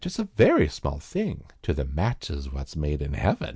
It's 0.03 0.17
a 0.17 0.23
very 0.23 0.67
small 0.67 0.97
thing 0.97 1.43
To 1.61 1.75
the 1.75 1.85
matches 1.85 2.51
wot's 2.51 2.75
made 2.75 3.03
in 3.03 3.13
Heaven!" 3.13 3.49